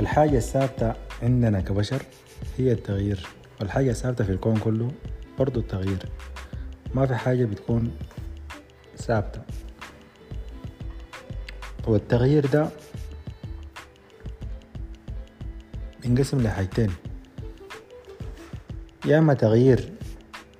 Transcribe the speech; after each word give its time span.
الحاجة 0.00 0.36
الثابتة 0.36 0.94
عندنا 1.22 1.60
كبشر 1.60 2.02
هي 2.58 2.72
التغيير. 2.72 3.26
والحاجة 3.60 3.90
الثابتة 3.90 4.24
في 4.24 4.32
الكون 4.32 4.56
كله 4.56 4.90
برضو 5.38 5.60
التغيير. 5.60 5.98
ما 6.94 7.06
في 7.06 7.14
حاجة 7.14 7.44
بتكون 7.44 7.90
ثابتة. 8.96 9.42
والتغيير 11.86 12.46
ده 12.46 12.68
بينقسم 16.02 16.40
لحاجتين. 16.40 16.90
يا 19.06 19.18
إما 19.18 19.34
تغيير 19.34 19.92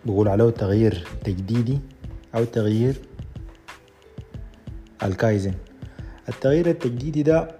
بقول 0.07 0.29
عليه 0.29 0.50
تغيير 0.50 1.09
تجديدي 1.25 1.79
أو 2.34 2.45
تغيير 2.45 2.95
الكايزن. 5.02 5.54
التغيير 6.29 6.66
التجديدي 6.70 7.22
ده 7.22 7.60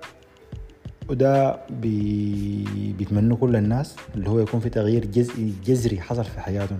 وده 1.11 1.59
بي... 1.71 2.93
بيتمنوا 2.99 3.37
كل 3.37 3.57
الناس 3.57 3.97
اللي 4.15 4.31
هو 4.31 4.39
يكون 4.39 4.61
في 4.61 4.69
تغيير 4.69 5.05
جزئي 5.05 5.55
جذري 5.65 6.01
حصل 6.01 6.25
في 6.25 6.41
حياتهم. 6.41 6.79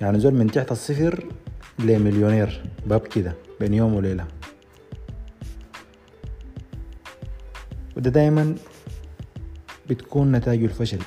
يعني 0.00 0.18
زول 0.18 0.34
من 0.34 0.50
تحت 0.50 0.72
الصفر 0.72 1.24
لمليونير 1.78 2.62
باب 2.86 3.00
كده 3.00 3.34
بين 3.60 3.74
يوم 3.74 3.94
وليلة. 3.94 4.26
وده 7.96 8.10
دايما 8.10 8.54
بتكون 9.90 10.32
نتائج 10.32 10.64
الفشل 10.64 11.00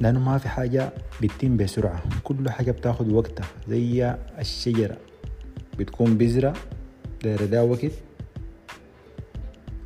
لأنه 0.00 0.20
ما 0.20 0.38
في 0.38 0.48
حاجة 0.48 0.92
بتتم 1.22 1.56
بسرعة. 1.56 2.02
كل 2.24 2.50
حاجة 2.50 2.70
بتاخد 2.70 3.12
وقتها 3.12 3.46
زي 3.68 4.14
الشجرة. 4.38 4.96
بتكون 5.78 6.18
بذرة 6.18 6.54
دايرة 7.24 7.44
دا 7.44 7.60
وقت 7.60 7.92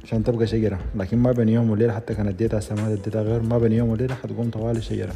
عشان 0.08 0.24
تبقى 0.24 0.46
شجرة. 0.46 0.78
لكن 0.94 1.18
ما 1.18 1.32
بين 1.32 1.48
يوم 1.48 1.70
وليلة 1.70 1.92
حتى 1.92 2.14
كان 2.14 2.28
اديتها 2.28 2.60
سماد 2.60 2.92
اديتها 2.92 3.22
غير 3.22 3.42
ما 3.42 3.58
بين 3.58 3.72
يوم 3.72 3.88
وليلة 3.88 4.14
حتقوم 4.14 4.50
طوالي 4.50 4.82
شجرة 4.82 5.14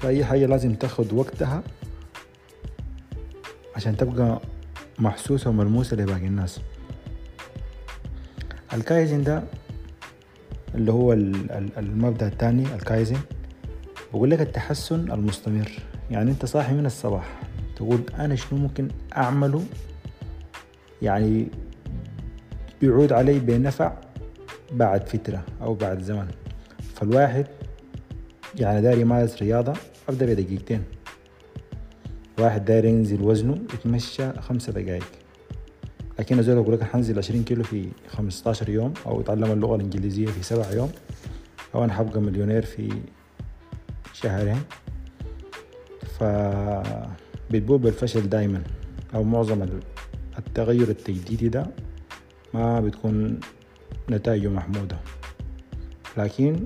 فأي 0.00 0.24
حاجة 0.24 0.46
لازم 0.46 0.74
تاخد 0.74 1.12
وقتها 1.12 1.62
عشان 3.76 3.96
تبقى 3.96 4.40
محسوسة 4.98 5.50
وملموسة 5.50 5.96
لباقي 5.96 6.26
الناس. 6.26 6.60
الكايزن 8.74 9.22
ده 9.22 9.42
اللي 10.74 10.92
هو 10.92 11.12
المبدأ 11.78 12.26
الثاني 12.26 12.74
الكايزن 12.74 13.18
بقول 14.12 14.30
لك 14.30 14.40
التحسن 14.40 15.12
المستمر. 15.12 15.70
يعني 16.10 16.30
انت 16.30 16.44
صاحي 16.44 16.74
من 16.74 16.86
الصباح 16.86 17.40
تقول 17.76 18.00
أنا 18.18 18.36
شنو 18.36 18.58
ممكن 18.58 18.88
أعمله؟ 19.16 19.64
يعني 21.02 21.48
بيعود 22.80 23.12
علي 23.12 23.38
بنفع 23.38 23.92
بعد 24.72 25.08
فترة 25.08 25.44
أو 25.62 25.74
بعد 25.74 26.02
زمن. 26.02 26.28
فالواحد 26.94 27.46
يعني 28.56 28.82
داير 28.82 28.98
يمارس 28.98 29.42
رياضة 29.42 29.72
أبدأ 30.08 30.26
بدقيقتين. 30.26 30.82
واحد 32.38 32.64
داير 32.64 32.84
ينزل 32.84 33.22
وزنه 33.22 33.58
يتمشى 33.74 34.32
خمسة 34.32 34.72
دقايق. 34.72 35.04
لكن 36.18 36.42
زول 36.42 36.56
أقول 36.58 36.74
لك 36.74 36.82
حنزل 36.82 37.18
عشرين 37.18 37.44
كيلو 37.44 37.62
في 37.62 37.88
خمستاشر 38.08 38.68
يوم 38.68 38.94
أو 39.06 39.20
يتعلم 39.20 39.52
اللغة 39.52 39.76
الإنجليزية 39.76 40.26
في 40.26 40.42
سبع 40.42 40.70
يوم 40.72 40.90
أو 41.74 41.84
أنا 41.84 41.92
حبقى 41.92 42.20
مليونير 42.20 42.64
في 42.64 42.88
شهرين. 44.12 44.62
ف 46.18 46.24
بتبوء 47.50 47.76
بالفشل 47.78 48.28
دايما. 48.28 48.62
أو 49.14 49.22
معظم 49.24 49.66
التغير 50.38 50.88
التجديدي 50.88 51.48
ده 51.48 51.66
ما 52.54 52.80
بتكون 52.80 53.40
نتائجه 54.10 54.48
محمودة. 54.48 54.96
لكن 56.16 56.60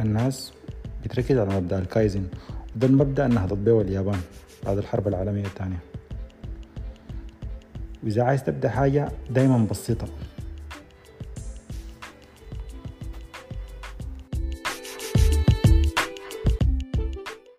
الناس 0.00 0.52
بتركز 1.04 1.38
على 1.38 1.56
مبدأ 1.56 1.78
الكايزن 1.78 2.26
وده 2.76 2.86
المبدأ 2.86 3.26
إنها 3.26 3.46
تطبيق 3.46 3.76
اليابان 3.80 4.20
بعد 4.66 4.78
الحرب 4.78 5.08
العالمية 5.08 5.44
الثانية. 5.44 5.78
وإذا 8.04 8.22
عايز 8.22 8.44
تبدأ 8.44 8.68
حاجة 8.68 9.08
دايما 9.30 9.66
بسيطة. 9.70 10.06